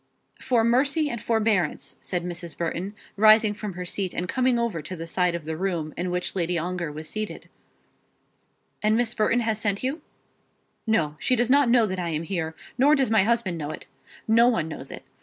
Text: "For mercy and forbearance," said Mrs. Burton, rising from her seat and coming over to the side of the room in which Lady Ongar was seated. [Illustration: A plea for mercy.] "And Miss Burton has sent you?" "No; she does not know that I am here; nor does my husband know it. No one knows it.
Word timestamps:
"For 0.39 0.63
mercy 0.63 1.11
and 1.11 1.21
forbearance," 1.21 1.97
said 2.01 2.23
Mrs. 2.25 2.57
Burton, 2.57 2.95
rising 3.17 3.53
from 3.53 3.73
her 3.73 3.85
seat 3.85 4.15
and 4.15 4.27
coming 4.27 4.57
over 4.57 4.81
to 4.81 4.95
the 4.95 5.05
side 5.05 5.35
of 5.35 5.45
the 5.45 5.55
room 5.55 5.93
in 5.95 6.09
which 6.09 6.35
Lady 6.35 6.57
Ongar 6.57 6.91
was 6.91 7.07
seated. 7.07 7.49
[Illustration: 8.81 8.81
A 8.81 8.81
plea 8.81 8.81
for 8.81 8.81
mercy.] 8.81 8.87
"And 8.87 8.97
Miss 8.97 9.13
Burton 9.13 9.39
has 9.41 9.61
sent 9.61 9.83
you?" 9.83 10.01
"No; 10.87 11.17
she 11.19 11.35
does 11.35 11.51
not 11.51 11.69
know 11.69 11.85
that 11.85 11.99
I 11.99 12.09
am 12.09 12.23
here; 12.23 12.55
nor 12.79 12.95
does 12.95 13.11
my 13.11 13.21
husband 13.25 13.59
know 13.59 13.69
it. 13.69 13.85
No 14.27 14.47
one 14.47 14.67
knows 14.67 14.89
it. 14.89 15.03